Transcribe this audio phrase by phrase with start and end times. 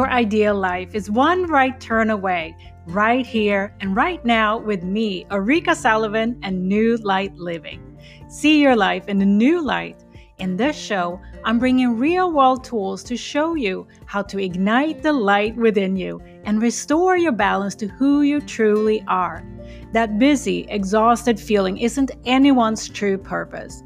[0.00, 2.56] your ideal life is one right turn away,
[2.86, 7.98] right here and right now with me, Ulrika Sullivan, and New Light Living.
[8.26, 10.02] See your life in a new light.
[10.38, 15.12] In this show, I'm bringing real world tools to show you how to ignite the
[15.12, 19.44] light within you and restore your balance to who you truly are.
[19.92, 23.82] That busy, exhausted feeling isn't anyone's true purpose.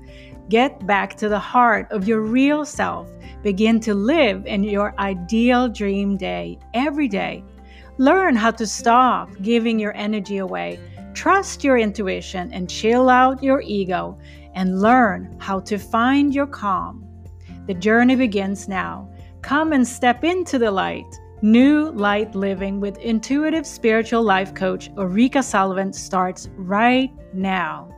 [0.48, 3.10] Get back to the heart of your real self.
[3.44, 7.44] Begin to live in your ideal dream day every day.
[7.98, 10.80] Learn how to stop giving your energy away.
[11.12, 14.18] Trust your intuition and chill out your ego
[14.54, 17.06] and learn how to find your calm.
[17.66, 19.10] The journey begins now.
[19.42, 21.20] Come and step into the light.
[21.42, 27.90] New Light Living with intuitive spiritual life coach Ulrika Sullivan starts right now.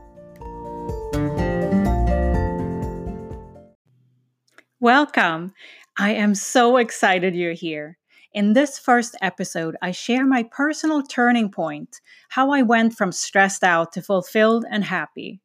[4.80, 5.54] Welcome.
[5.98, 7.96] I am so excited you're here.
[8.34, 13.64] In this first episode, I share my personal turning point, how I went from stressed
[13.64, 15.40] out to fulfilled and happy.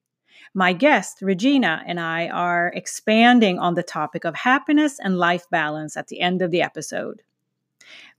[0.53, 5.95] My guest, Regina, and I are expanding on the topic of happiness and life balance
[5.95, 7.21] at the end of the episode.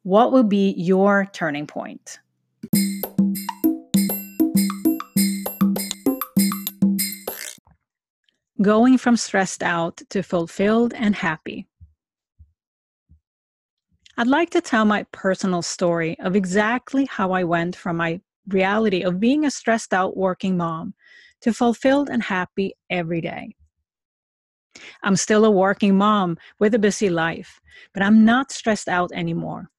[0.05, 2.21] What will be your turning point?
[8.63, 11.67] Going from stressed out to fulfilled and happy.
[14.17, 19.03] I'd like to tell my personal story of exactly how I went from my reality
[19.03, 20.95] of being a stressed out working mom
[21.41, 23.57] to fulfilled and happy every day.
[25.03, 27.61] I'm still a working mom with a busy life,
[27.93, 29.71] but I'm not stressed out anymore.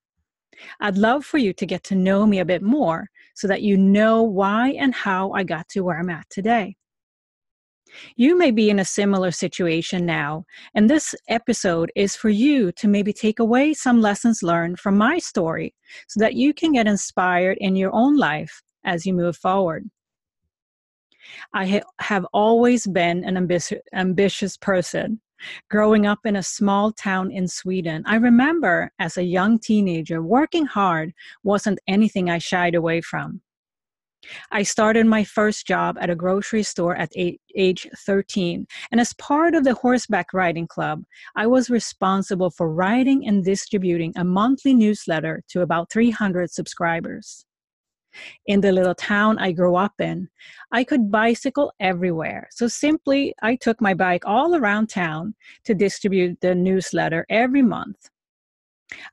[0.82, 3.78] I'd love for you to get to know me a bit more so that you
[3.78, 6.76] know why and how I got to where I'm at today.
[8.16, 12.88] You may be in a similar situation now, and this episode is for you to
[12.88, 15.74] maybe take away some lessons learned from my story
[16.08, 19.90] so that you can get inspired in your own life as you move forward.
[21.54, 25.22] I ha- have always been an ambitious, ambitious person.
[25.70, 30.66] Growing up in a small town in Sweden, I remember as a young teenager, working
[30.66, 31.14] hard
[31.44, 33.42] wasn't anything I shied away from.
[34.52, 39.56] I started my first job at a grocery store at age 13, and as part
[39.56, 41.04] of the horseback riding club,
[41.36, 47.46] I was responsible for writing and distributing a monthly newsletter to about 300 subscribers.
[48.46, 50.30] In the little town I grew up in,
[50.72, 52.48] I could bicycle everywhere.
[52.52, 55.34] So simply, I took my bike all around town
[55.66, 58.10] to distribute the newsletter every month.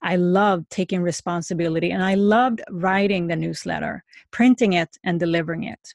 [0.02, 5.94] I loved taking responsibility and I loved writing the newsletter, printing it, and delivering it.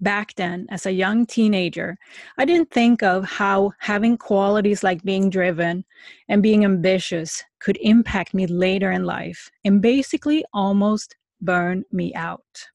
[0.00, 1.96] Back then, as a young teenager,
[2.36, 5.84] I didn't think of how having qualities like being driven
[6.28, 12.68] and being ambitious could impact me later in life and basically almost burn me out.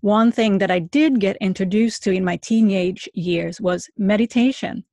[0.00, 4.84] One thing that I did get introduced to in my teenage years was meditation.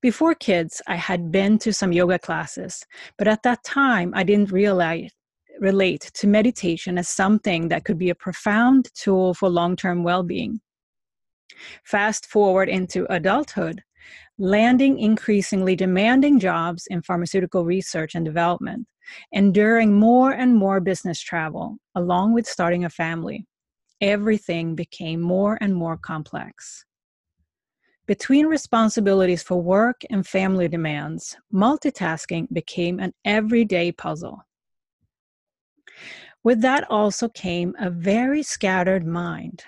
[0.00, 2.84] Before kids, I had been to some yoga classes,
[3.16, 5.10] but at that time, I didn't realize
[5.60, 10.60] relate to meditation as something that could be a profound tool for long-term well-being.
[11.84, 13.82] Fast forward into adulthood,
[14.38, 18.86] landing increasingly demanding jobs in pharmaceutical research and development,
[19.32, 23.44] enduring more and more business travel, along with starting a family.
[24.00, 26.84] Everything became more and more complex.
[28.08, 34.40] Between responsibilities for work and family demands, multitasking became an everyday puzzle.
[36.42, 39.64] With that also came a very scattered mind.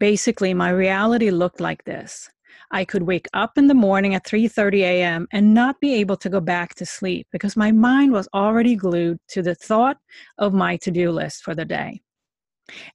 [0.00, 2.30] Basically, my reality looked like this.
[2.70, 5.26] I could wake up in the morning at 3:30 a.m.
[5.30, 9.18] and not be able to go back to sleep because my mind was already glued
[9.28, 9.98] to the thought
[10.38, 12.00] of my to-do list for the day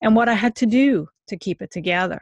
[0.02, 2.22] and what I had to do to keep it together.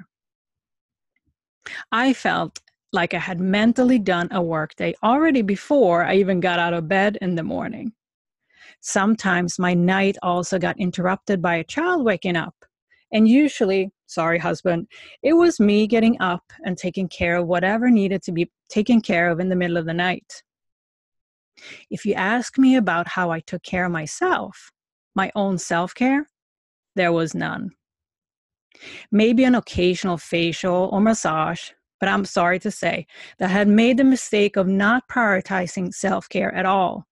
[1.91, 2.59] I felt
[2.93, 7.17] like I had mentally done a workday already before I even got out of bed
[7.21, 7.93] in the morning.
[8.81, 12.55] Sometimes my night also got interrupted by a child waking up.
[13.11, 14.87] And usually, sorry, husband,
[15.23, 19.29] it was me getting up and taking care of whatever needed to be taken care
[19.29, 20.43] of in the middle of the night.
[21.89, 24.71] If you ask me about how I took care of myself,
[25.15, 26.27] my own self care,
[26.95, 27.71] there was none
[29.11, 33.07] maybe an occasional facial or massage, but I'm sorry to say
[33.39, 37.05] that I had made the mistake of not prioritizing self care at all.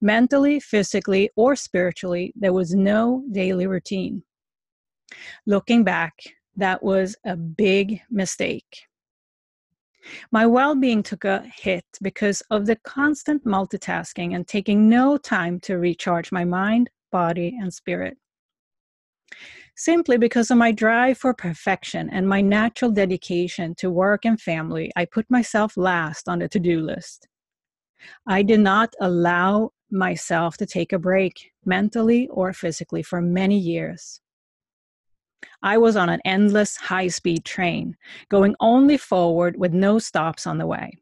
[0.00, 4.22] Mentally, physically, or spiritually, there was no daily routine.
[5.46, 6.14] Looking back,
[6.56, 8.86] that was a big mistake.
[10.30, 15.60] My well being took a hit because of the constant multitasking and taking no time
[15.60, 18.16] to recharge my mind, body, and spirit.
[19.74, 24.92] Simply because of my drive for perfection and my natural dedication to work and family,
[24.96, 27.26] I put myself last on the to do list.
[28.26, 34.20] I did not allow myself to take a break mentally or physically for many years.
[35.62, 37.96] I was on an endless high speed train,
[38.28, 40.98] going only forward with no stops on the way.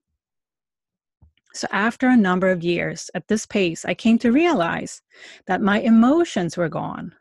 [1.52, 5.02] So, after a number of years at this pace, I came to realize
[5.46, 7.12] that my emotions were gone.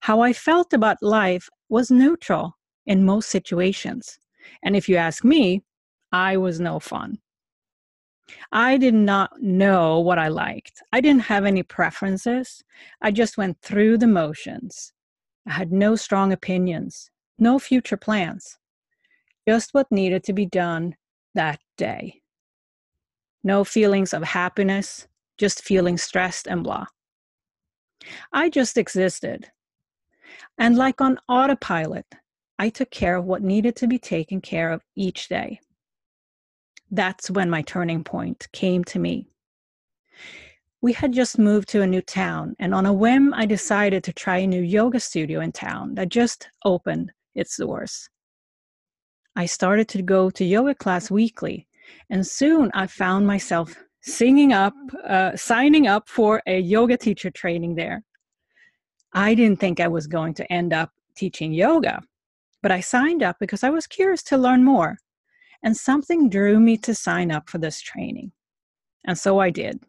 [0.00, 2.56] How I felt about life was neutral
[2.86, 4.18] in most situations.
[4.62, 5.62] And if you ask me,
[6.12, 7.18] I was no fun.
[8.52, 10.82] I did not know what I liked.
[10.92, 12.62] I didn't have any preferences.
[13.02, 14.92] I just went through the motions.
[15.46, 18.58] I had no strong opinions, no future plans,
[19.48, 20.96] just what needed to be done
[21.34, 22.20] that day.
[23.42, 25.08] No feelings of happiness,
[25.38, 26.86] just feeling stressed and blah.
[28.32, 29.50] I just existed.
[30.60, 32.04] And like on autopilot,
[32.58, 35.58] I took care of what needed to be taken care of each day.
[36.90, 39.26] That's when my turning point came to me.
[40.82, 44.12] We had just moved to a new town, and on a whim, I decided to
[44.12, 48.10] try a new yoga studio in town that just opened its doors.
[49.36, 51.68] I started to go to yoga class weekly,
[52.10, 54.74] and soon I found myself singing up,
[55.08, 58.02] uh, signing up for a yoga teacher training there.
[59.12, 62.02] I didn't think I was going to end up teaching yoga,
[62.62, 64.98] but I signed up because I was curious to learn more,
[65.62, 68.32] and something drew me to sign up for this training.
[69.04, 69.80] And so I did.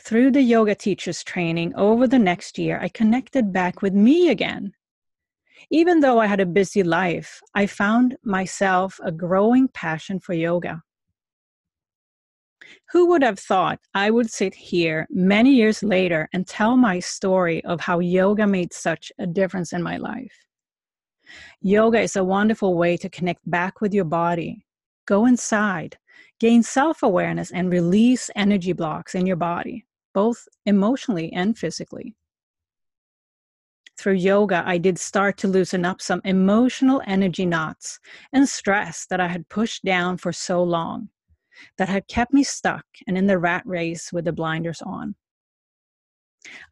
[0.00, 4.72] Through the yoga teachers training over the next year, I connected back with me again.
[5.70, 10.82] Even though I had a busy life, I found myself a growing passion for yoga.
[12.92, 17.64] Who would have thought I would sit here many years later and tell my story
[17.64, 20.46] of how yoga made such a difference in my life?
[21.60, 24.64] Yoga is a wonderful way to connect back with your body.
[25.06, 25.98] Go inside,
[26.40, 32.16] gain self awareness, and release energy blocks in your body, both emotionally and physically.
[33.98, 37.98] Through yoga, I did start to loosen up some emotional energy knots
[38.32, 41.08] and stress that I had pushed down for so long,
[41.76, 45.14] that had kept me stuck and in the rat race with the blinders on.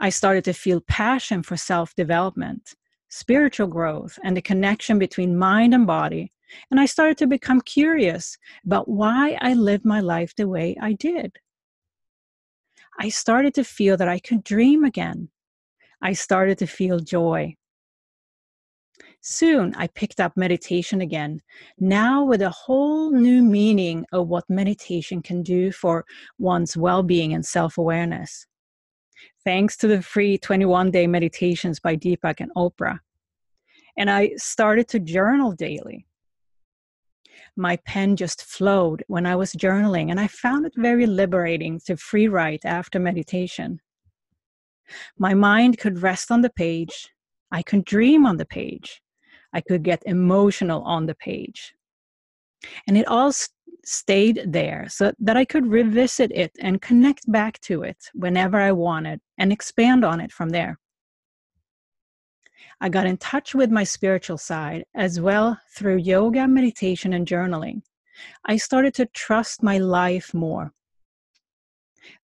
[0.00, 2.74] I started to feel passion for self development,
[3.08, 6.32] spiritual growth, and the connection between mind and body
[6.70, 10.92] and I started to become curious about why I lived my life the way I
[10.92, 11.36] did.
[12.98, 15.28] I started to feel that I could dream again.
[16.00, 17.56] I started to feel joy.
[19.28, 21.42] Soon I picked up meditation again,
[21.80, 26.04] now with a whole new meaning of what meditation can do for
[26.38, 28.46] one's well being and self awareness.
[29.44, 33.00] Thanks to the free 21 day meditations by Deepak and Oprah.
[33.96, 36.06] And I started to journal daily
[37.56, 41.96] my pen just flowed when I was journaling, and I found it very liberating to
[41.96, 43.80] free write after meditation.
[45.18, 47.08] My mind could rest on the page,
[47.50, 49.00] I could dream on the page,
[49.56, 51.74] I could get emotional on the page.
[52.86, 53.50] And it all st-
[53.86, 58.72] stayed there so that I could revisit it and connect back to it whenever I
[58.72, 60.78] wanted and expand on it from there.
[62.82, 67.80] I got in touch with my spiritual side as well through yoga, meditation, and journaling.
[68.44, 70.74] I started to trust my life more.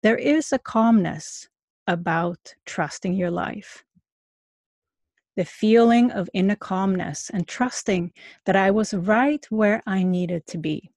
[0.03, 1.49] There is a calmness
[1.87, 3.85] about trusting your life.
[5.37, 8.13] The feeling of inner calmness and trusting
[8.45, 10.91] that I was right where I needed to be.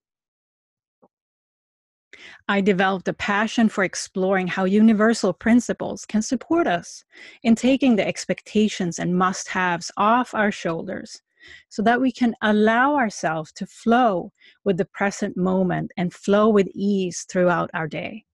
[2.47, 7.03] I developed a passion for exploring how universal principles can support us
[7.43, 11.21] in taking the expectations and must haves off our shoulders
[11.69, 14.31] so that we can allow ourselves to flow
[14.63, 18.25] with the present moment and flow with ease throughout our day.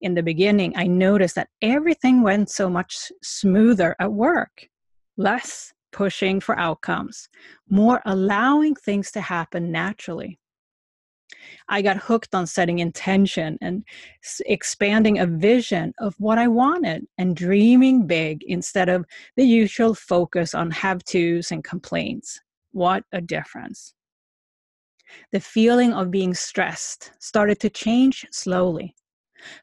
[0.00, 4.68] In the beginning, I noticed that everything went so much smoother at work,
[5.20, 7.28] less pushing for outcomes,
[7.68, 10.38] more allowing things to happen naturally.
[11.68, 13.84] I got hooked on setting intention and
[14.46, 19.04] expanding a vision of what I wanted and dreaming big instead of
[19.36, 22.40] the usual focus on have tos and complaints.
[22.72, 23.94] What a difference.
[25.32, 28.94] The feeling of being stressed started to change slowly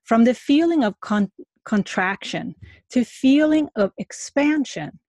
[0.04, 1.32] from the feeling of con-
[1.66, 2.56] contraction
[2.92, 5.00] to feeling of expansion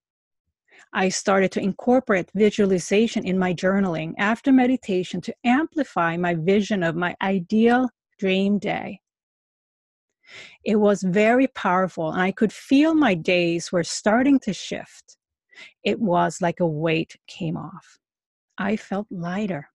[0.93, 6.97] I started to incorporate visualization in my journaling after meditation to amplify my vision of
[6.97, 9.01] my ideal dream day.
[10.65, 15.17] It was very powerful, and I could feel my days were starting to shift.
[15.85, 17.99] It was like a weight came off.
[18.57, 19.71] I felt lighter.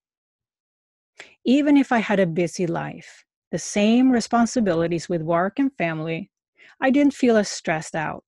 [1.45, 6.31] Even if I had a busy life, the same responsibilities with work and family,
[6.81, 8.23] I didn't feel as stressed out.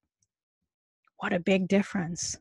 [1.17, 2.37] What a big difference.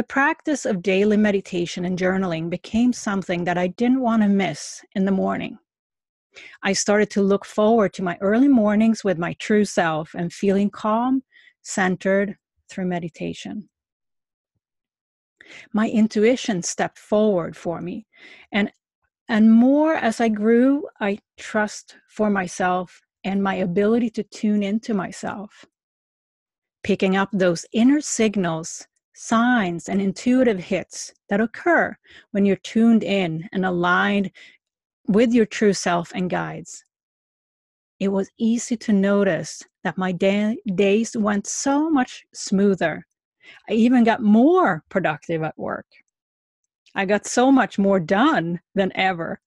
[0.00, 4.82] The practice of daily meditation and journaling became something that I didn't want to miss
[4.94, 5.58] in the morning.
[6.62, 10.70] I started to look forward to my early mornings with my true self and feeling
[10.70, 11.22] calm,
[11.60, 12.38] centered
[12.70, 13.68] through meditation.
[15.74, 18.06] My intuition stepped forward for me,
[18.50, 18.72] and
[19.28, 24.94] and more as I grew, I trust for myself and my ability to tune into
[24.94, 25.66] myself.
[26.82, 28.86] Picking up those inner signals,
[29.20, 31.94] signs, and intuitive hits that occur
[32.30, 34.30] when you're tuned in and aligned
[35.08, 36.84] with your true self and guides.
[37.98, 43.06] It was easy to notice that my day, days went so much smoother.
[43.68, 45.86] I even got more productive at work.
[46.94, 49.40] I got so much more done than ever.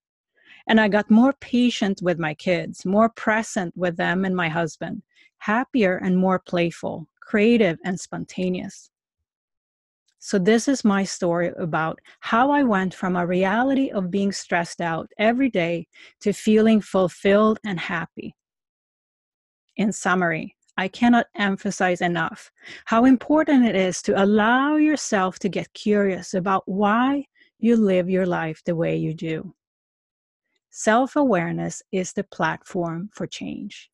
[0.68, 5.02] And I got more patient with my kids, more present with them and my husband,
[5.40, 8.92] happier and more playful, creative and spontaneous.
[10.26, 14.80] So, this is my story about how I went from a reality of being stressed
[14.80, 15.90] out every day
[16.22, 18.34] to feeling fulfilled and happy.
[19.76, 22.54] In summary, I cannot emphasize enough
[22.86, 27.26] how important it is to allow yourself to get curious about why
[27.60, 29.54] you live your life the way you do.
[30.70, 33.92] Self awareness is the platform for change.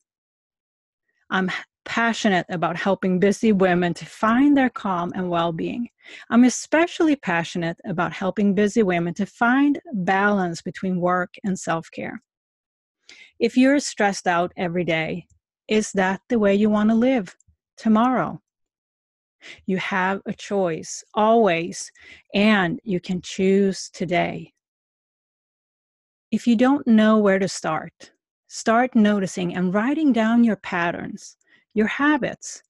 [1.28, 1.50] I'm
[1.84, 5.88] passionate about helping busy women to find their calm and well being.
[6.28, 12.22] I'm especially passionate about helping busy women to find balance between work and self care.
[13.38, 15.26] If you're stressed out every day,
[15.68, 17.34] is that the way you want to live
[17.76, 18.40] tomorrow?
[19.64, 21.90] You have a choice always,
[22.34, 24.52] and you can choose today.
[26.30, 28.12] If you don't know where to start,
[28.48, 31.36] start noticing and writing down your patterns
[31.74, 32.62] your habits,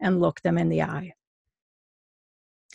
[0.00, 1.14] and look them in the eye.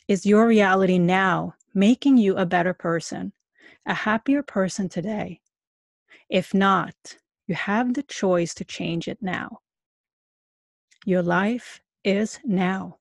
[0.07, 3.33] Is your reality now making you a better person,
[3.85, 5.41] a happier person today?
[6.29, 6.95] If not,
[7.47, 9.59] you have the choice to change it now.
[11.05, 12.97] Your life is now.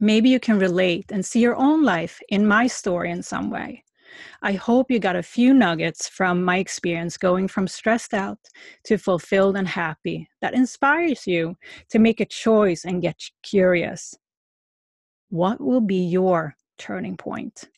[0.00, 3.84] Maybe you can relate and see your own life in my story in some way.
[4.42, 8.38] I hope you got a few nuggets from my experience going from stressed out
[8.84, 11.56] to fulfilled and happy that inspires you
[11.90, 14.14] to make a choice and get curious.
[15.30, 17.68] What will be your turning point?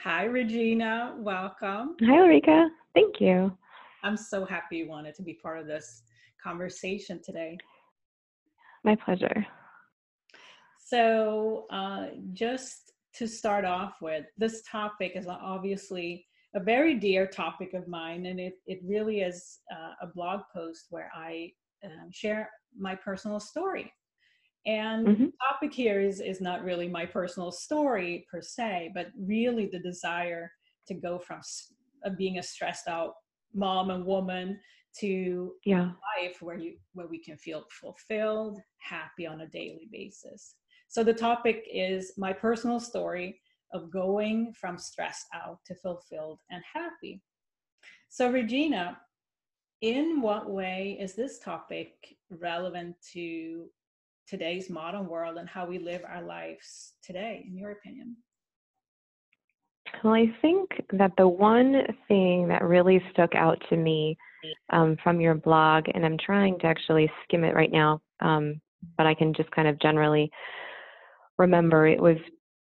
[0.00, 1.14] Hi, Regina.
[1.18, 1.96] Welcome.
[2.02, 2.68] Hi, Ulrika.
[2.94, 3.56] Thank you.
[4.02, 6.02] I'm so happy you wanted to be part of this
[6.42, 7.56] conversation today.
[8.84, 9.46] My pleasure.
[10.78, 17.72] So, uh, just to start off with, this topic is obviously a very dear topic
[17.74, 21.50] of mine, and it, it really is uh, a blog post where I
[21.84, 23.92] um, share my personal story.
[24.66, 25.24] And mm-hmm.
[25.24, 29.80] the topic here is, is not really my personal story per se, but really the
[29.80, 30.50] desire
[30.88, 31.40] to go from
[32.16, 33.14] being a stressed out
[33.54, 34.58] mom and woman
[35.00, 35.90] to yeah.
[36.18, 40.54] life where you where we can feel fulfilled happy on a daily basis.
[40.88, 43.40] So the topic is my personal story
[43.72, 47.20] of going from stressed out to fulfilled and happy.
[48.08, 48.98] So regina
[49.80, 51.92] in what way is this topic
[52.30, 53.66] relevant to
[54.26, 58.16] today's modern world and how we live our lives today in your opinion?
[60.02, 64.16] Well i think that the one thing that really stuck out to me
[64.70, 68.60] um, from your blog, and I'm trying to actually skim it right now, um,
[68.96, 70.30] but I can just kind of generally
[71.38, 72.16] remember it was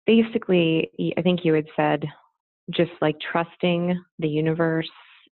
[0.06, 2.04] basically, I think you had said,
[2.70, 4.90] just like trusting the universe.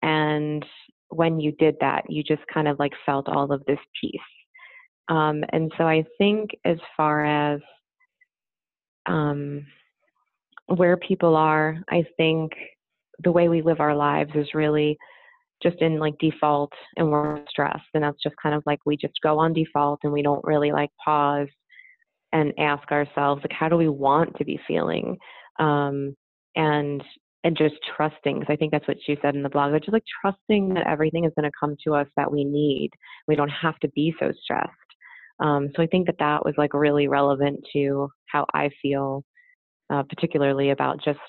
[0.02, 0.66] And
[1.10, 4.20] when you did that, you just kind of like felt all of this peace.
[5.10, 7.62] Um, and so I think as far as
[9.06, 9.66] um,
[10.68, 12.52] where people are, I think
[13.24, 14.98] the way we live our lives is really
[15.64, 19.16] just in like default and we're stressed and that's just kind of like we just
[19.24, 21.48] go on default and we don't really like pause
[22.34, 25.18] and ask ourselves like how do we want to be feeling?
[25.60, 26.16] Um,
[26.56, 27.04] and
[27.44, 30.04] and just trusting because i think that's what she said in the blog just like
[30.22, 32.90] trusting that everything is going to come to us that we need.
[33.28, 34.72] We don't have to be so stressed.
[35.40, 39.24] Um, so i think that that was like really relevant to how i feel
[39.90, 41.20] uh, particularly about just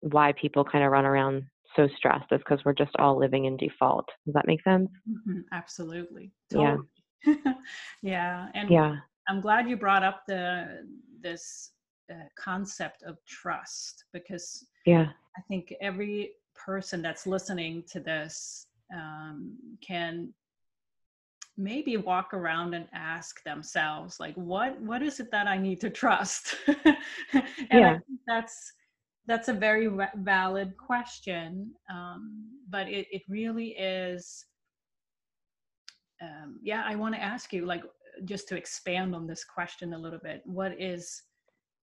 [0.00, 1.42] why people kind of run around
[1.76, 4.06] so stressed is because we're just all living in default.
[4.24, 4.88] Does that make sense?
[5.08, 6.78] Mm-hmm, absolutely totally.
[7.26, 7.34] yeah
[8.02, 8.96] yeah and yeah.
[9.28, 10.86] I'm glad you brought up the
[11.20, 11.72] this
[12.10, 15.06] uh, concept of trust because yeah.
[15.36, 19.56] I think every person that's listening to this um,
[19.86, 20.32] can
[21.58, 25.90] maybe walk around and ask themselves like what what is it that i need to
[25.90, 26.56] trust?
[27.32, 27.98] And yeah.
[28.26, 28.72] that's
[29.26, 34.44] that's a very valid question um, but it, it really is
[36.22, 37.82] um, yeah i want to ask you like
[38.24, 41.22] just to expand on this question a little bit what is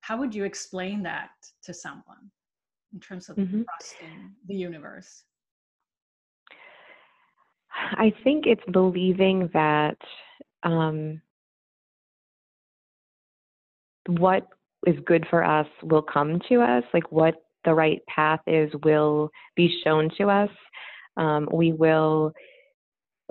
[0.02, 1.30] how would you explain that
[1.64, 2.32] to someone
[2.94, 3.62] in terms of mm-hmm.
[3.64, 5.24] trusting the universe
[7.94, 9.98] i think it's believing that
[10.64, 11.22] um,
[14.08, 14.48] what
[14.86, 17.36] is good for us will come to us like what
[17.66, 20.50] the right path is will be shown to us.
[21.18, 22.32] Um, we will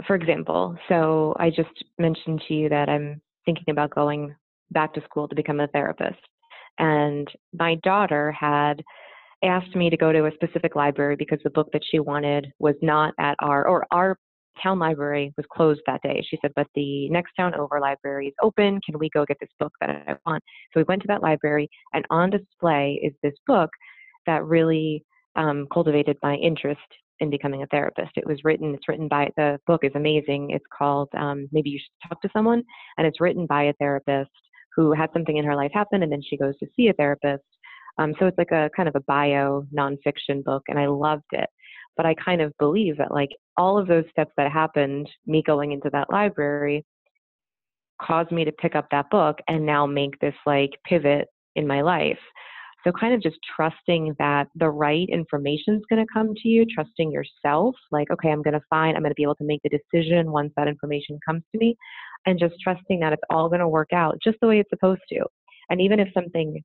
[0.06, 4.34] for example so i just mentioned to you that i'm thinking about going
[4.70, 6.20] back to school to become a therapist.
[6.78, 7.28] And
[7.58, 8.82] my daughter had
[9.42, 12.74] asked me to go to a specific library because the book that she wanted was
[12.82, 14.18] not at our, or our
[14.62, 16.24] town library was closed that day.
[16.28, 18.80] She said, but the next town over library is open.
[18.84, 20.42] Can we go get this book that I want?
[20.72, 23.70] So we went to that library, and on display is this book
[24.26, 25.04] that really
[25.36, 26.80] um, cultivated my interest
[27.20, 28.12] in becoming a therapist.
[28.16, 30.50] It was written, it's written by, the book is amazing.
[30.50, 32.62] It's called um, Maybe You Should Talk to Someone,
[32.96, 34.30] and it's written by a therapist
[34.74, 37.42] who had something in her life happen and then she goes to see a therapist.
[37.98, 41.50] Um, so it's like a kind of a bio nonfiction book, and I loved it.
[41.96, 45.72] But I kind of believe that like all of those steps that happened, me going
[45.72, 46.84] into that library,
[48.00, 51.82] caused me to pick up that book and now make this like pivot in my
[51.82, 52.18] life.
[52.82, 56.64] So kind of just trusting that the right information is going to come to you,
[56.64, 59.60] trusting yourself, like, okay, I'm going to find, I'm going to be able to make
[59.62, 61.76] the decision once that information comes to me,
[62.24, 65.02] and just trusting that it's all going to work out just the way it's supposed
[65.10, 65.20] to.
[65.68, 66.62] And even if something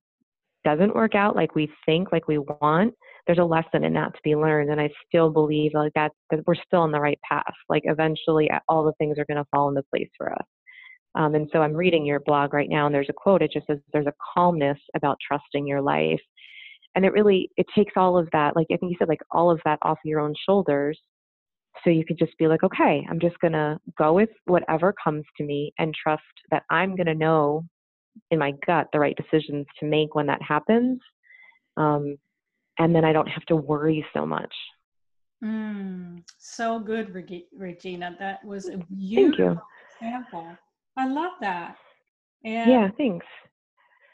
[0.64, 2.94] doesn't work out like we think, like we want,
[3.26, 4.70] there's a lesson in that to be learned.
[4.70, 7.54] And I still believe like that, that we're still on the right path.
[7.70, 10.46] Like eventually all the things are going to fall into place for us.
[11.16, 13.42] Um, and so I'm reading your blog right now, and there's a quote.
[13.42, 16.22] It just says, "There's a calmness about trusting your life,"
[16.94, 18.56] and it really it takes all of that.
[18.56, 21.00] Like I think you said, like all of that off your own shoulders,
[21.84, 25.46] so you could just be like, "Okay, I'm just gonna go with whatever comes to
[25.46, 27.64] me and trust that I'm gonna know
[28.32, 31.00] in my gut the right decisions to make when that happens."
[31.78, 32.18] Um,
[32.80, 34.54] and then I don't have to worry so much.
[35.44, 37.14] Mm, so good,
[37.56, 38.16] Regina.
[38.20, 39.62] That was a beautiful
[40.02, 40.58] example
[40.98, 41.76] I love that.
[42.44, 43.26] And yeah, thanks.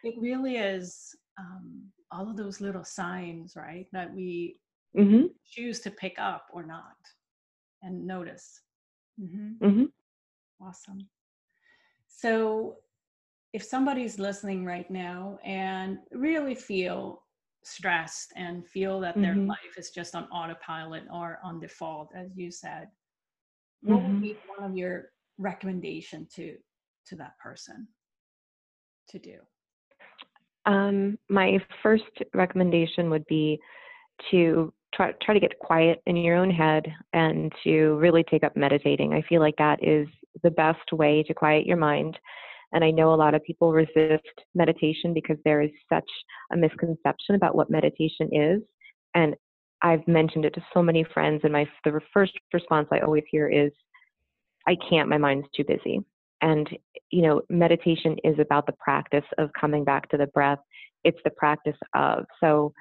[0.04, 4.58] It really is um, all of those little signs, right, that we
[4.98, 5.28] mm-hmm.
[5.46, 6.96] choose to pick up or not
[7.84, 8.62] and notice.
[9.22, 9.66] Mm-hmm.
[9.66, 10.66] Mm-hmm.
[10.66, 11.08] Awesome.
[12.08, 12.78] So,
[13.54, 17.21] if somebody's listening right now and really feel
[17.64, 19.50] stressed and feel that their mm-hmm.
[19.50, 22.88] life is just on autopilot or on default, as you said,
[23.82, 24.22] what would mm-hmm.
[24.22, 26.56] be one of your recommendation to
[27.08, 27.88] to that person
[29.10, 29.38] to do?
[30.66, 33.60] Um, my first recommendation would be
[34.30, 38.56] to try try to get quiet in your own head and to really take up
[38.56, 39.14] meditating.
[39.14, 40.08] I feel like that is
[40.44, 42.18] the best way to quiet your mind.
[42.74, 44.24] And I know a lot of people resist
[44.56, 46.10] meditation because there is such
[46.54, 48.62] a misconception about what meditation is.
[49.14, 49.36] And
[49.82, 53.48] I've mentioned it to so many friends, and my the first response I always hear
[53.50, 53.72] is,
[54.68, 55.10] "I can't.
[55.10, 56.00] My mind's too busy."
[56.42, 56.70] And,
[57.12, 60.60] you know, meditation is about the practice of coming back to the breath.
[61.04, 62.26] It's the practice of.
[62.40, 62.74] So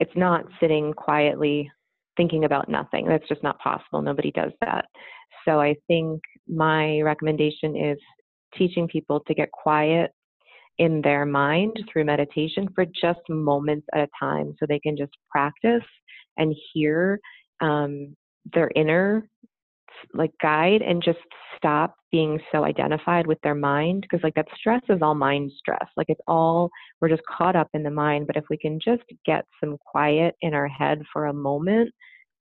[0.00, 1.70] it's not sitting quietly
[2.16, 3.06] thinking about nothing.
[3.06, 4.02] That's just not possible.
[4.02, 4.86] Nobody does that.
[5.44, 7.98] So I think my recommendation is
[8.56, 10.12] teaching people to get quiet
[10.78, 15.12] in their mind through meditation for just moments at a time so they can just
[15.30, 15.82] practice
[16.36, 17.18] and hear
[17.60, 18.16] um,
[18.52, 19.28] their inner
[20.14, 21.18] like guide and just
[21.56, 25.86] stop being so identified with their mind because like that stress is all mind stress.
[25.96, 29.02] Like it's all we're just caught up in the mind but if we can just
[29.26, 31.90] get some quiet in our head for a moment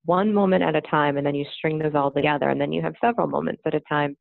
[0.05, 2.81] one moment at a time and then you string those all together and then you
[2.81, 4.15] have several moments at a time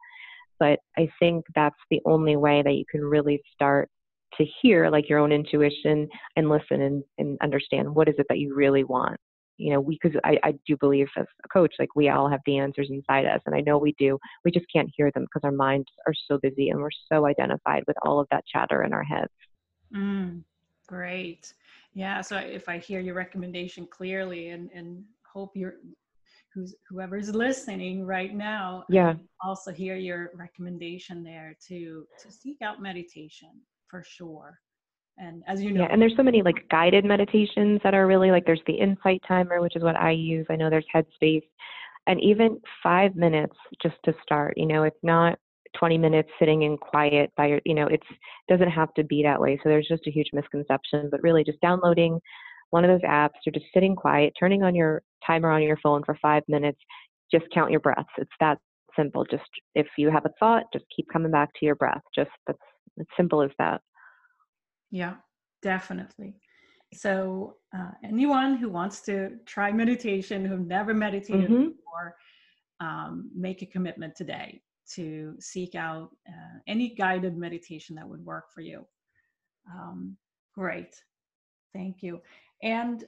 [0.58, 3.88] but i think that's the only way that you can really start
[4.36, 8.38] to hear like your own intuition and listen and, and understand what is it that
[8.38, 9.18] you really want
[9.58, 12.40] you know, we, because I, I do believe as a coach, like we all have
[12.46, 13.40] the answers inside us.
[13.46, 14.18] And I know we do.
[14.44, 17.84] We just can't hear them because our minds are so busy and we're so identified
[17.86, 19.32] with all of that chatter in our heads.
[19.94, 20.42] Mm,
[20.86, 21.52] great.
[21.94, 22.20] Yeah.
[22.20, 25.76] So if I hear your recommendation clearly and, and hope you're,
[26.56, 29.14] who's whoever's listening right now yeah.
[29.44, 33.50] also hear your recommendation there to to seek out meditation
[33.88, 34.58] for sure.
[35.18, 38.30] And as you know yeah and there's so many like guided meditations that are really
[38.30, 40.46] like there's the insight timer which is what i use.
[40.50, 41.44] I know there's headspace.
[42.08, 45.38] And even five minutes just to start you know it's not
[45.78, 48.06] 20 minutes sitting in quiet by your you know it's
[48.48, 49.60] doesn't have to be that way.
[49.62, 52.18] So there's just a huge misconception but really just downloading
[52.70, 56.02] one of those apps you're just sitting quiet turning on your timer on your phone
[56.04, 56.78] for five minutes
[57.32, 58.58] just count your breaths it's that
[58.96, 62.30] simple just if you have a thought just keep coming back to your breath just
[62.46, 62.58] that's
[62.98, 63.80] as simple as that
[64.90, 65.14] yeah,
[65.62, 66.36] definitely.
[66.94, 71.68] So, uh, anyone who wants to try meditation, who've never meditated mm-hmm.
[71.70, 72.16] before,
[72.80, 74.62] um, make a commitment today
[74.94, 78.86] to seek out uh, any guided meditation that would work for you.
[79.70, 80.16] Um,
[80.54, 80.94] great.
[81.74, 82.20] Thank you.
[82.62, 83.04] And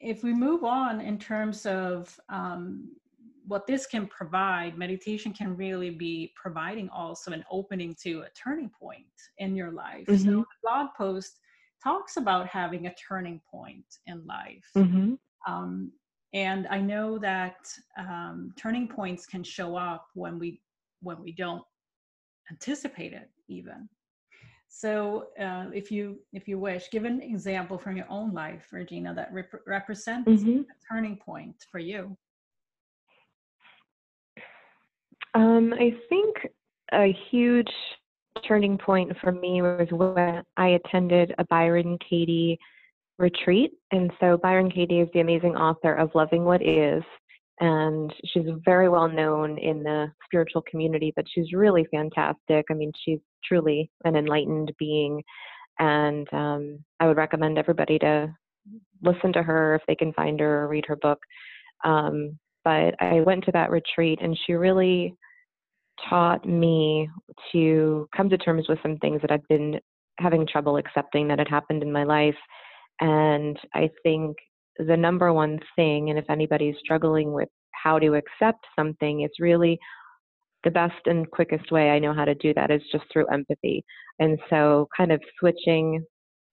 [0.00, 2.90] if we move on in terms of um,
[3.46, 8.70] what this can provide, meditation can really be providing also an opening to a turning
[8.70, 9.04] point
[9.38, 10.06] in your life.
[10.06, 10.24] Mm-hmm.
[10.24, 11.38] So the blog post
[11.82, 14.70] talks about having a turning point in life.
[14.76, 15.14] Mm-hmm.
[15.46, 15.92] Um,
[16.32, 17.56] and I know that
[17.98, 20.60] um, turning points can show up when we
[21.00, 21.62] when we don't
[22.50, 23.88] anticipate it even.
[24.76, 29.14] So, uh, if you if you wish, give an example from your own life, Regina,
[29.14, 30.62] that rep- represents mm-hmm.
[30.62, 32.16] a turning point for you.
[35.34, 36.36] Um, I think
[36.92, 37.70] a huge
[38.48, 42.58] turning point for me was when I attended a Byron Katie
[43.20, 43.70] retreat.
[43.92, 47.04] And so Byron Katie is the amazing author of Loving What Is.
[47.60, 52.66] And she's very well known in the spiritual community, but she's really fantastic.
[52.68, 55.22] I mean, she's truly an enlightened being.
[55.78, 58.34] And um, I would recommend everybody to
[59.02, 61.18] listen to her if they can find her or read her book.
[61.84, 65.14] Um, but I went to that retreat and she really
[66.08, 67.08] taught me
[67.52, 69.78] to come to terms with some things that I've been
[70.18, 72.36] having trouble accepting that had happened in my life.
[73.00, 74.36] And I think
[74.78, 79.78] the number one thing, and if anybody's struggling with how to accept something, it's really
[80.64, 83.84] the best and quickest way I know how to do that is just through empathy.
[84.18, 86.04] And so, kind of switching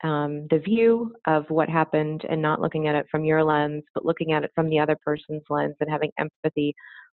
[0.04, 4.06] um, the view of what happened and not looking at it from your lens, but
[4.06, 6.74] looking at it from the other person's lens and having empathy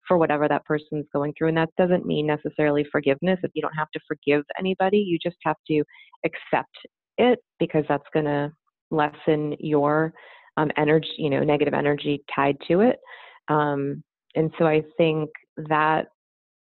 [0.07, 1.49] for whatever that person's going through.
[1.49, 3.39] And that doesn't mean necessarily forgiveness.
[3.43, 5.83] If you don't have to forgive anybody, you just have to
[6.23, 6.77] accept
[7.17, 8.51] it because that's going to
[8.91, 10.13] lessen your
[10.57, 12.99] um, energy, you know, negative energy tied to it.
[13.47, 14.03] Um,
[14.35, 15.29] and so I think
[15.69, 16.07] that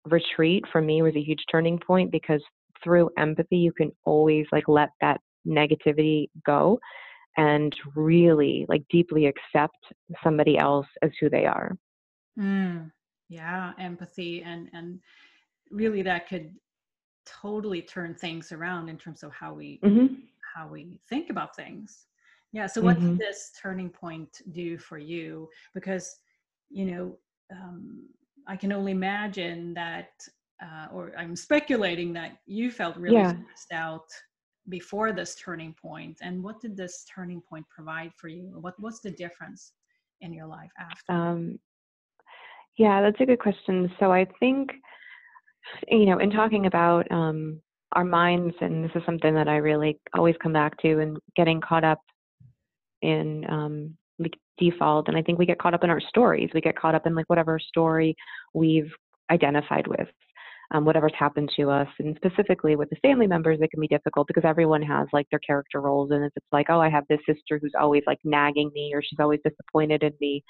[0.06, 2.42] retreat for me was a huge turning point because
[2.84, 6.80] through empathy, you can always like let that negativity go
[7.38, 9.78] and really like deeply accept
[10.24, 11.76] somebody else as who they are.
[12.40, 12.92] Mm,
[13.30, 15.00] yeah empathy and and
[15.72, 16.54] really that could
[17.26, 20.14] totally turn things around in terms of how we mm-hmm.
[20.56, 22.06] how we think about things
[22.52, 23.12] yeah so what mm-hmm.
[23.12, 26.18] did this turning point do for you because
[26.70, 27.18] you know
[27.52, 28.08] um,
[28.48, 30.10] i can only imagine that
[30.64, 33.34] uh, or i'm speculating that you felt really yeah.
[33.34, 34.08] stressed out
[34.68, 36.18] before this turning point.
[36.22, 39.74] and what did this turning point provide for you what what's the difference
[40.22, 41.60] in your life after um,
[42.78, 43.92] yeah, that's a good question.
[44.00, 44.72] So I think,
[45.90, 47.62] you know, in talking about um,
[47.94, 51.62] our minds, and this is something that I really always come back to, and getting
[51.62, 52.02] caught up
[53.02, 53.98] in um,
[54.58, 56.50] default, and I think we get caught up in our stories.
[56.54, 58.16] We get caught up in like whatever story
[58.54, 58.92] we've
[59.32, 60.08] identified with.
[60.72, 64.26] Um, whatever's happened to us, and specifically with the family members, it can be difficult
[64.26, 67.20] because everyone has like their character roles, and if it's like, oh, I have this
[67.28, 70.44] sister who's always like nagging me, or she's always disappointed in me,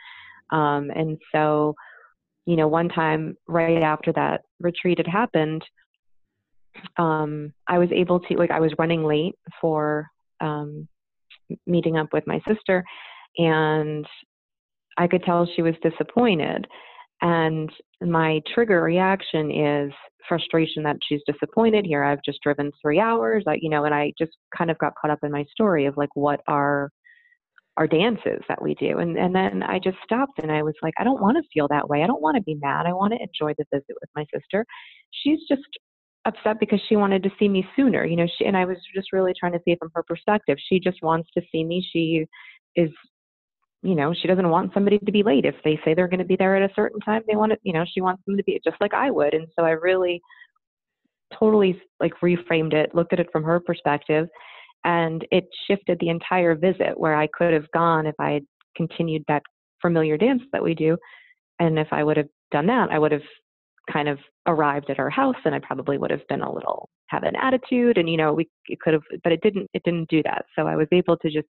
[0.52, 1.76] um, and so
[2.46, 5.64] you know, one time right after that retreat had happened,
[6.98, 10.08] um, I was able to, like, I was running late for
[10.42, 10.88] um,
[11.66, 12.84] meeting up with my sister,
[13.38, 14.06] and
[14.98, 16.68] I could tell she was disappointed.
[17.22, 17.70] And
[18.02, 19.92] my trigger reaction is
[20.28, 22.04] frustration that she's disappointed here.
[22.04, 25.12] I've just driven three hours, I, you know, and I just kind of got caught
[25.12, 26.90] up in my story of like what are
[27.78, 29.00] our dances that we do.
[29.00, 31.68] And and then I just stopped and I was like, I don't want to feel
[31.70, 32.04] that way.
[32.04, 32.86] I don't want to be mad.
[32.86, 34.66] I want to enjoy the visit with my sister.
[35.12, 35.64] She's just
[36.26, 38.06] upset because she wanted to see me sooner.
[38.06, 40.58] You know, she and I was just really trying to see it from her perspective.
[40.68, 41.86] She just wants to see me.
[41.92, 42.26] She
[42.76, 42.90] is
[43.86, 45.46] you know, she doesn't want somebody to be late.
[45.46, 47.60] If they say they're going to be there at a certain time, they want it,
[47.64, 49.34] you know, she wants them to be just like I would.
[49.34, 50.22] And so I really
[51.38, 54.28] totally like reframed it, looked at it from her perspective,
[54.84, 58.44] and it shifted the entire visit where I could have gone if I had
[58.76, 59.44] continued that
[59.82, 60.98] familiar dance that we do.
[61.60, 63.22] And if I would have done that, I would have
[63.92, 64.18] kind of
[64.48, 68.00] arrived at her house and I probably would have been a little have an attitude
[68.00, 70.66] and you know we it could have but it didn't it didn't do that so
[70.66, 71.48] I was able to just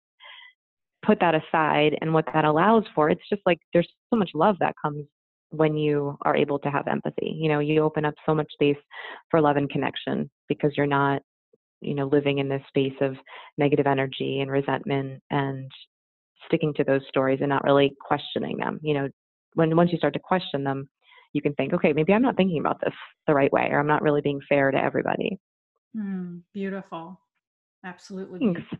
[1.06, 4.56] put that aside and what that allows for it's just like there's so much love
[4.60, 5.04] that comes
[5.56, 7.34] when you are able to have empathy.
[7.36, 8.76] You know you open up so much space
[9.30, 11.22] for love and connection because you're not
[11.80, 13.16] you know living in this space of
[13.58, 15.70] negative energy and resentment and
[16.46, 18.78] sticking to those stories and not really questioning them.
[18.82, 19.08] You know
[19.54, 20.88] when once you start to question them
[21.32, 22.94] you can think okay maybe i'm not thinking about this
[23.26, 25.38] the right way or i'm not really being fair to everybody.
[25.96, 27.20] Mm, beautiful.
[27.84, 28.78] Absolutely beautiful.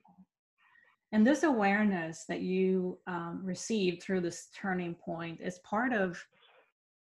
[1.14, 6.20] And this awareness that you um, received through this turning point is part of,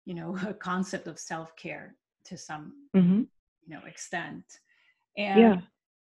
[0.05, 1.93] you know, a concept of self care
[2.25, 3.19] to some, mm-hmm.
[3.19, 3.27] you
[3.67, 4.43] know, extent.
[5.19, 5.57] And, yeah.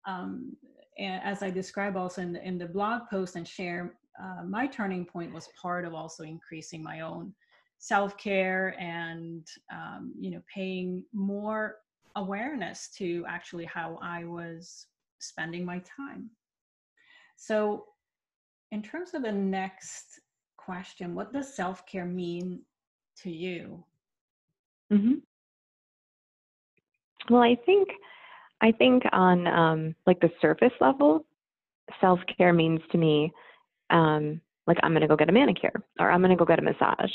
[0.06, 0.54] um,
[0.98, 4.66] and as I describe also in the, in the blog post and share, uh, my
[4.66, 7.32] turning point was part of also increasing my own
[7.78, 11.76] self care and, um, you know, paying more
[12.14, 14.84] awareness to actually how I was
[15.18, 16.28] spending my time.
[17.36, 17.84] So,
[18.72, 20.20] in terms of the next
[20.56, 22.60] question, what does self care mean
[23.22, 23.84] to you?
[24.92, 25.14] Mm-hmm.
[27.30, 27.88] Well, I think
[28.60, 31.24] I think on um, like the surface level,
[32.00, 33.32] self care means to me
[33.90, 36.58] um, like I'm going to go get a manicure, or I'm going to go get
[36.58, 37.12] a massage,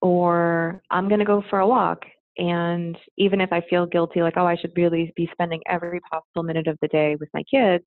[0.00, 2.04] or I'm going to go for a walk.
[2.36, 6.44] And even if I feel guilty, like, oh, I should really be spending every possible
[6.44, 7.84] minute of the day with my kids,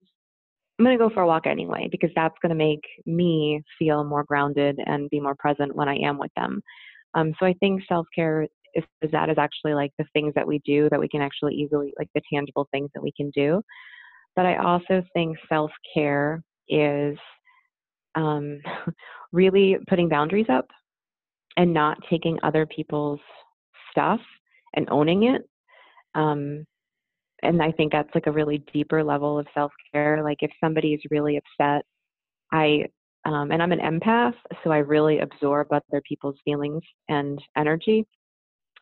[0.81, 4.03] I'm going to go for a walk anyway because that's going to make me feel
[4.03, 6.59] more grounded and be more present when I am with them.
[7.13, 10.47] Um, so I think self care is, is that is actually like the things that
[10.47, 13.61] we do that we can actually easily like the tangible things that we can do.
[14.35, 17.15] But I also think self care is
[18.15, 18.59] um,
[19.31, 20.65] really putting boundaries up
[21.57, 23.19] and not taking other people's
[23.91, 24.21] stuff
[24.73, 25.43] and owning it.
[26.15, 26.65] Um,
[27.43, 30.23] and I think that's like a really deeper level of self care.
[30.23, 31.83] Like if somebody is really upset,
[32.51, 32.85] I
[33.25, 38.05] um, and I'm an empath, so I really absorb other people's feelings and energy.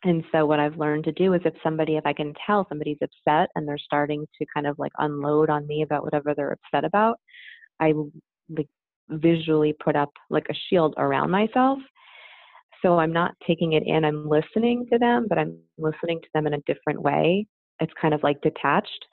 [0.04, 3.00] And so what I've learned to do is if somebody, if I can tell somebody's
[3.02, 6.86] upset and they're starting to kind of like unload on me about whatever they're upset
[6.86, 7.20] about,
[7.82, 7.94] I
[8.50, 8.70] like
[9.10, 11.80] visually put up like a shield around myself.
[12.82, 16.48] So I'm not taking it in, I'm listening to them, but I'm listening to them
[16.48, 17.46] in a different way
[17.80, 19.06] it's kind of like detached.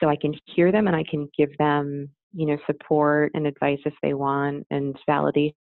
[0.00, 3.78] So I can hear them and I can give them, you know, support and advice
[3.86, 5.52] if they want and validation,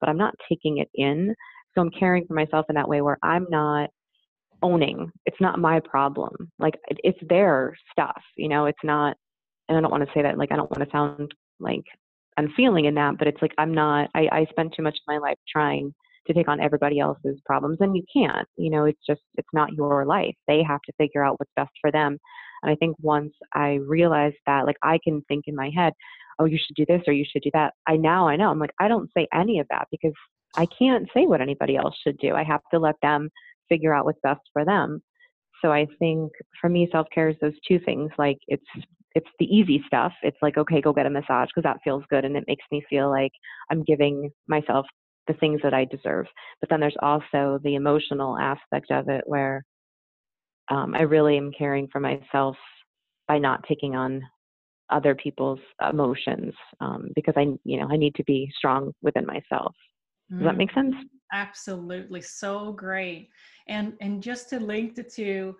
[0.00, 1.34] but I'm not taking it in.
[1.74, 3.90] So I'm caring for myself in that way where I'm not
[4.62, 5.10] owning.
[5.26, 6.32] It's not my problem.
[6.58, 9.16] Like it's their stuff, you know, it's not,
[9.68, 11.84] and I don't want to say that, like, I don't want to sound like
[12.36, 15.08] I'm feeling in that, but it's like I'm not, I, I spend too much of
[15.08, 15.92] my life trying
[16.26, 19.72] to take on everybody else's problems and you can't you know it's just it's not
[19.72, 20.34] your life.
[20.46, 22.18] They have to figure out what's best for them.
[22.62, 25.92] And i think once i realized that like i can think in my head
[26.38, 28.50] oh you should do this or you should do that i now i know.
[28.50, 30.14] I'm like i don't say any of that because
[30.56, 32.34] i can't say what anybody else should do.
[32.34, 33.30] I have to let them
[33.68, 35.02] figure out what's best for them.
[35.62, 38.64] So i think for me self-care is those two things like it's
[39.14, 40.12] it's the easy stuff.
[40.22, 42.84] It's like okay go get a massage because that feels good and it makes me
[42.90, 43.32] feel like
[43.70, 44.86] i'm giving myself
[45.26, 46.26] the things that I deserve.
[46.60, 49.64] But then there's also the emotional aspect of it where
[50.70, 52.56] um, I really am caring for myself
[53.28, 54.22] by not taking on
[54.90, 55.58] other people's
[55.88, 59.74] emotions um, because I, you know, I need to be strong within myself.
[60.30, 60.44] Does mm.
[60.44, 60.94] that make sense?
[61.32, 63.28] Absolutely, so great.
[63.68, 65.56] And and just to link the two,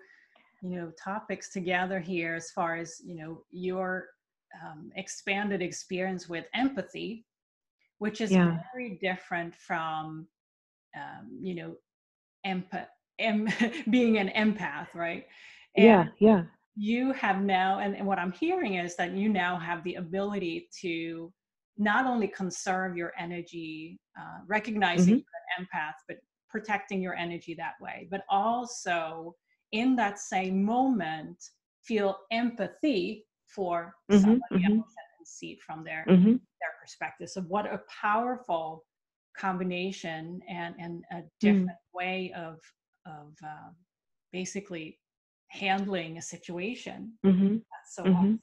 [0.61, 4.07] you know, topics together here, as far as you know, your
[4.65, 7.25] um, expanded experience with empathy
[7.99, 8.57] which is yeah.
[8.73, 10.27] very different from
[10.95, 11.75] um, you know
[12.45, 12.87] empath
[13.19, 13.47] em-
[13.89, 15.25] being an empath right
[15.75, 16.43] and yeah yeah
[16.75, 20.69] you have now and, and what i'm hearing is that you now have the ability
[20.81, 21.31] to
[21.77, 25.19] not only conserve your energy uh, recognizing mm-hmm.
[25.19, 26.17] you're an empath but
[26.49, 29.35] protecting your energy that way but also
[29.71, 31.37] in that same moment
[31.83, 34.77] feel empathy for mm-hmm, somebody mm-hmm.
[34.79, 34.93] else
[35.27, 36.35] see from their mm-hmm.
[36.87, 37.29] Perspective.
[37.29, 38.85] So what a powerful
[39.37, 41.29] combination and and a mm.
[41.39, 41.93] different mm.
[41.93, 42.55] way of
[43.05, 43.71] of uh,
[44.31, 44.99] basically
[45.49, 47.13] handling a situation.
[47.25, 47.55] Mm-hmm.
[47.55, 48.15] That's so mm-hmm.
[48.15, 48.41] awesome.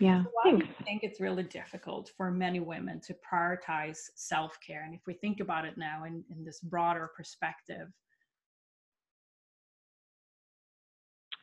[0.00, 0.24] Yeah.
[0.24, 0.66] So why Thanks.
[0.66, 4.84] do you think it's really difficult for many women to prioritize self care?
[4.84, 7.88] And if we think about it now in, in this broader perspective,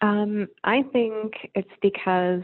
[0.02, 2.44] um, I think it's because,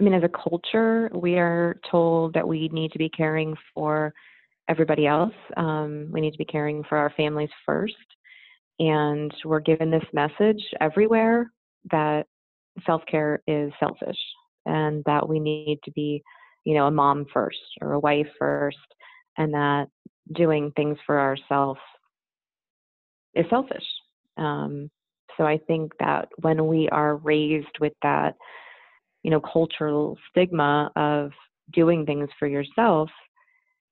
[0.00, 4.14] I mean, as a culture, we are told that we need to be caring for
[4.66, 5.34] everybody else.
[5.58, 7.94] Um, we need to be caring for our families first.
[8.78, 11.50] And we're given this message everywhere
[11.90, 12.26] that
[12.86, 14.16] self care is selfish
[14.64, 16.22] and that we need to be,
[16.64, 18.78] you know, a mom first or a wife first,
[19.36, 19.88] and that
[20.34, 21.80] doing things for ourselves
[23.34, 23.84] is selfish.
[24.38, 24.90] Um,
[25.36, 28.34] so I think that when we are raised with that,
[29.22, 31.30] you know, cultural stigma of
[31.72, 33.10] doing things for yourself,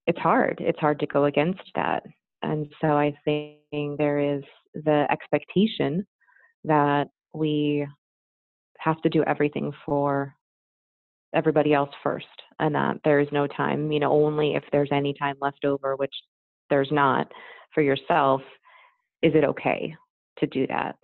[0.07, 0.59] it's hard.
[0.61, 2.03] It's hard to go against that.
[2.43, 4.43] And so I think there is
[4.75, 6.07] the expectation
[6.65, 7.87] that we
[8.79, 10.35] have to do everything for
[11.35, 12.27] everybody else first
[12.59, 15.95] and that there is no time you know only if there's any time left over
[15.97, 16.15] which
[16.71, 17.31] there's not
[17.75, 18.41] for yourself
[19.23, 19.95] is it okay
[20.39, 20.97] to do that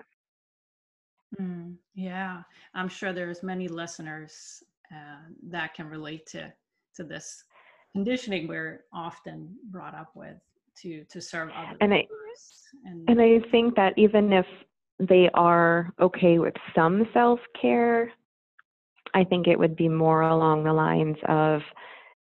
[1.40, 2.42] mm, yeah
[2.74, 6.52] i'm sure there's many listeners uh, that can relate to
[6.94, 7.44] to this
[7.92, 10.36] conditioning we're often brought up with
[10.76, 12.06] to to serve others and I,
[12.84, 14.46] and, and I think that even if
[14.98, 18.12] they are okay with some self care
[19.14, 21.60] I think it would be more along the lines of,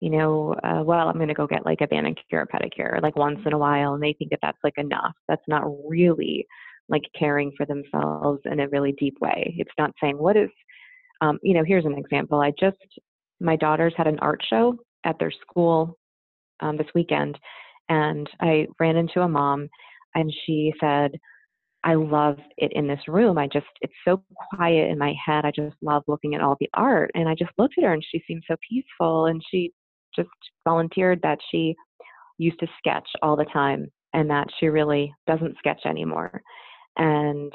[0.00, 3.16] you know, uh, well, I'm going to go get like a manicure or pedicure like
[3.16, 5.14] once in a while, and they think that that's like enough.
[5.28, 6.46] That's not really
[6.88, 9.54] like caring for themselves in a really deep way.
[9.58, 10.50] It's not saying what is,
[11.20, 12.40] um, you know, here's an example.
[12.40, 12.76] I just
[13.40, 15.98] my daughters had an art show at their school
[16.60, 17.38] um, this weekend,
[17.88, 19.68] and I ran into a mom,
[20.14, 21.12] and she said,
[21.86, 23.38] I love it in this room.
[23.38, 24.20] I just, it's so
[24.50, 25.44] quiet in my head.
[25.44, 27.12] I just love looking at all the art.
[27.14, 29.26] And I just looked at her and she seemed so peaceful.
[29.26, 29.72] And she
[30.16, 30.28] just
[30.64, 31.76] volunteered that she
[32.38, 36.42] used to sketch all the time and that she really doesn't sketch anymore.
[36.96, 37.52] And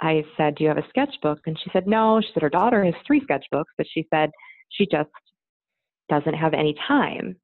[0.00, 1.40] I said, Do you have a sketchbook?
[1.46, 2.20] And she said, No.
[2.20, 4.30] She said, Her daughter has three sketchbooks, but she said
[4.70, 5.10] she just
[6.08, 7.36] doesn't have any time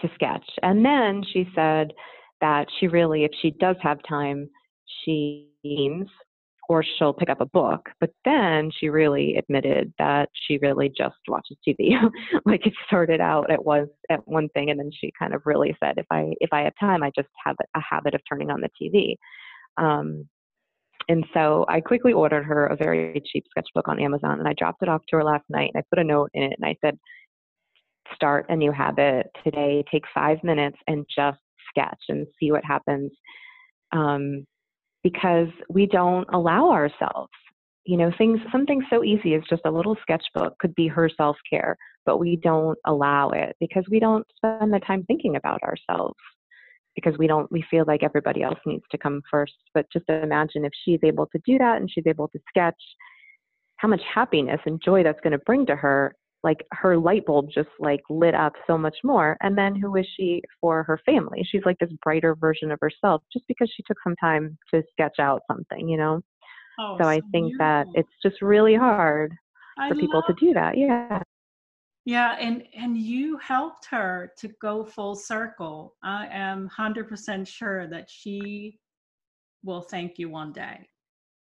[0.00, 0.48] to sketch.
[0.62, 1.92] And then she said
[2.40, 4.48] that she really, if she does have time,
[5.04, 6.08] she means
[6.68, 7.88] or she'll pick up a book.
[8.00, 11.94] But then she really admitted that she really just watches TV.
[12.46, 15.76] like it started out it was at one thing, and then she kind of really
[15.82, 18.60] said, if I if I have time, I just have a habit of turning on
[18.60, 19.16] the TV.
[19.76, 20.28] Um,
[21.08, 24.82] and so I quickly ordered her a very cheap sketchbook on Amazon, and I dropped
[24.82, 25.70] it off to her last night.
[25.74, 26.98] And I put a note in it, and I said,
[28.14, 29.84] start a new habit today.
[29.90, 33.10] Take five minutes and just sketch and see what happens.
[33.92, 34.46] Um,
[35.02, 37.32] because we don't allow ourselves
[37.84, 41.76] you know things something so easy as just a little sketchbook could be her self-care
[42.06, 46.18] but we don't allow it because we don't spend the time thinking about ourselves
[46.94, 50.64] because we don't we feel like everybody else needs to come first but just imagine
[50.64, 52.80] if she's able to do that and she's able to sketch
[53.76, 57.48] how much happiness and joy that's going to bring to her like her light bulb
[57.52, 59.36] just like lit up so much more.
[59.40, 61.46] And then who is she for her family?
[61.48, 65.18] She's like this brighter version of herself just because she took some time to sketch
[65.20, 66.20] out something, you know?
[66.80, 67.58] Oh, so, so, I think beautiful.
[67.58, 69.32] that it's just really hard
[69.78, 70.76] I for people to do that.
[70.76, 71.22] Yeah.
[72.04, 75.94] Yeah, and and you helped her to go full circle.
[76.02, 78.78] I am 100% sure that she
[79.62, 80.88] will thank you one day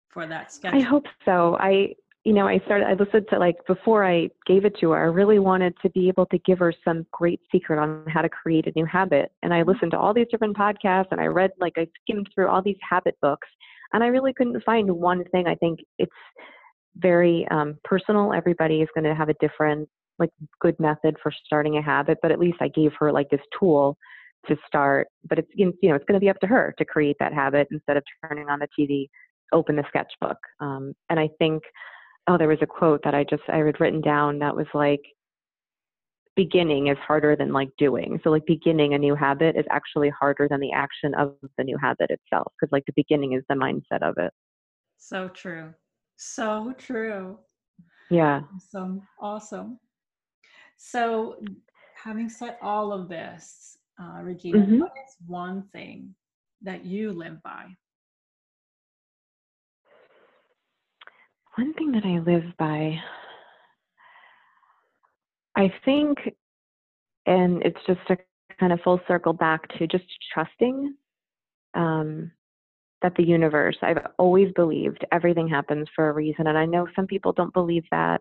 [0.09, 0.75] for that sketch.
[0.75, 1.57] I hope so.
[1.59, 1.95] I
[2.27, 5.07] you know, I started, I listened to like before I gave it to her, I
[5.07, 8.67] really wanted to be able to give her some great secret on how to create
[8.67, 9.31] a new habit.
[9.45, 9.71] And I mm-hmm.
[9.71, 12.79] listened to all these different podcasts and I read, like, I skimmed through all these
[12.83, 13.47] habit books
[13.93, 15.47] and I really couldn't find one thing.
[15.47, 16.11] I think it's
[16.97, 18.33] very um, personal.
[18.33, 22.33] Everybody is going to have a different, like, good method for starting a habit, but
[22.33, 23.97] at least I gave her like this tool
[24.49, 25.09] to start.
[25.29, 27.69] But it's, you know, it's going to be up to her to create that habit
[27.71, 29.09] instead of turning on the TV,
[29.53, 30.39] open the sketchbook.
[30.61, 31.63] Um, and I think,
[32.29, 35.03] oh, there was a quote that I just I had written down that was like
[36.37, 38.21] beginning is harder than like doing.
[38.23, 41.79] So like beginning a new habit is actually harder than the action of the new
[41.79, 44.33] habit itself because like the beginning is the mindset of it.
[44.99, 45.73] So true.
[46.17, 47.39] So true.
[48.11, 48.43] Yeah.
[48.55, 49.03] Awesome.
[49.21, 49.79] Awesome.
[50.77, 51.37] So
[52.03, 54.81] having said all of this, uh, Regina, mm-hmm.
[54.81, 56.15] what is one thing
[56.63, 57.67] that you live by?
[61.57, 63.01] One thing that I live by,
[65.57, 66.19] I think,
[67.25, 68.19] and it's just a
[68.61, 70.95] kind of full circle back to just trusting
[71.75, 72.31] um,
[73.01, 76.47] that the universe, I've always believed everything happens for a reason.
[76.47, 78.21] And I know some people don't believe that,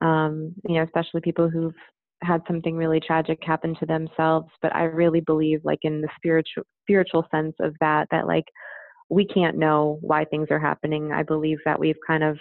[0.00, 1.74] um, you know, especially people who've
[2.22, 4.48] had something really tragic happen to themselves.
[4.62, 8.44] But I really believe, like in the spiritual spiritual sense of that, that like
[9.10, 11.12] we can't know why things are happening.
[11.12, 12.38] I believe that we've kind of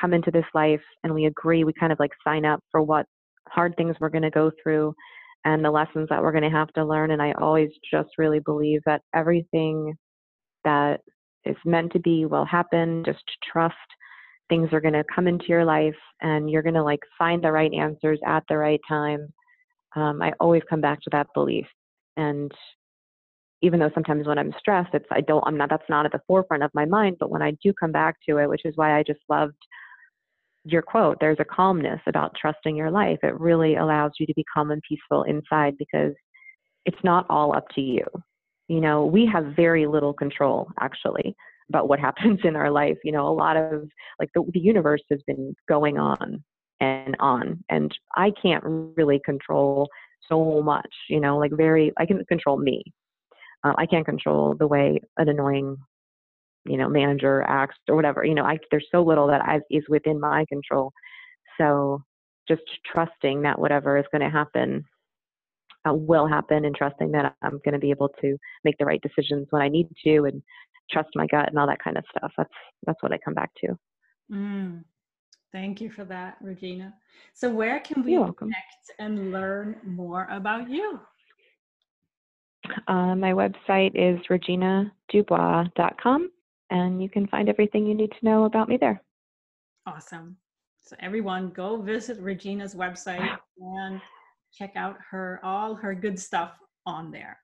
[0.00, 3.06] come into this life and we agree, we kind of like sign up for what
[3.48, 4.94] hard things we're going to go through
[5.44, 7.10] and the lessons that we're going to have to learn.
[7.10, 9.94] And I always just really believe that everything
[10.64, 11.00] that
[11.44, 13.02] is meant to be will happen.
[13.04, 13.22] Just
[13.52, 13.74] trust
[14.48, 17.52] things are going to come into your life and you're going to like find the
[17.52, 19.32] right answers at the right time.
[19.96, 21.66] Um, I always come back to that belief.
[22.16, 22.52] And
[23.62, 26.20] even though sometimes when I'm stressed, it's I don't I'm not that's not at the
[26.26, 28.98] forefront of my mind, but when I do come back to it, which is why
[28.98, 29.56] I just loved
[30.64, 33.18] your quote, there's a calmness about trusting your life.
[33.22, 36.12] It really allows you to be calm and peaceful inside because
[36.86, 38.04] it's not all up to you.
[38.68, 41.34] You know, we have very little control actually
[41.68, 42.98] about what happens in our life.
[43.04, 43.88] You know, a lot of
[44.18, 46.42] like the, the universe has been going on
[46.80, 49.88] and on, and I can't really control
[50.28, 50.90] so much.
[51.08, 52.82] You know, like very, I can control me,
[53.64, 55.76] uh, I can't control the way an annoying,
[56.66, 58.24] you know, manager acts or whatever.
[58.24, 60.92] You know, I, there's so little that I, is within my control.
[61.58, 62.02] So
[62.46, 62.62] just
[62.92, 64.84] trusting that whatever is going to happen
[65.88, 69.00] uh, will happen and trusting that I'm going to be able to make the right
[69.02, 70.42] decisions when I need to and
[70.90, 72.32] trust my gut and all that kind of stuff.
[72.36, 72.50] That's
[72.86, 73.78] that's what I come back to.
[74.30, 74.84] Mm,
[75.52, 76.94] thank you for that, Regina.
[77.34, 81.00] So where can we connect and learn more about you?
[82.88, 86.30] Uh, my website is reginadubois.com,
[86.70, 89.00] and you can find everything you need to know about me there.
[89.86, 90.36] Awesome.
[90.80, 94.00] So everyone, go visit Regina's website and
[94.52, 97.38] check out her all her good stuff on there.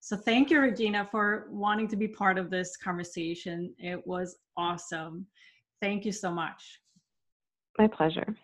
[0.00, 3.72] So thank you, Regina, for wanting to be part of this conversation.
[3.78, 5.26] It was awesome.
[5.80, 6.80] Thank you so much.
[7.78, 8.34] My pleasure.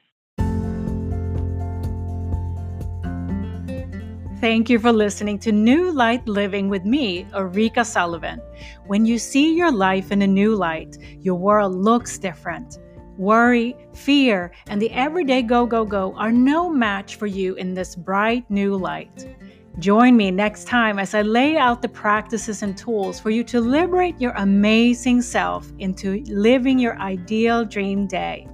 [4.39, 8.41] Thank you for listening to New Light Living with me, Ulrika Sullivan.
[8.87, 12.79] When you see your life in a new light, your world looks different.
[13.17, 17.97] Worry, fear, and the everyday go, go, go are no match for you in this
[17.97, 19.27] bright new light.
[19.79, 23.61] Join me next time as I lay out the practices and tools for you to
[23.61, 28.49] liberate your amazing self into living your ideal dream day.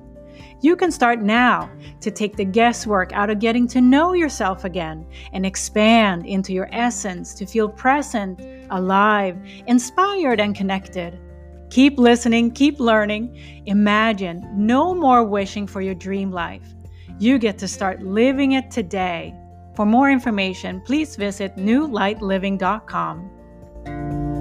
[0.62, 1.70] You can start now
[2.01, 6.68] to take the guesswork out of getting to know yourself again and expand into your
[6.73, 11.20] essence to feel present, alive, inspired, and connected.
[11.70, 13.62] Keep listening, keep learning.
[13.66, 16.75] Imagine no more wishing for your dream life.
[17.20, 19.37] You get to start living it today.
[19.75, 24.32] For more information, please visit newlightliving.com.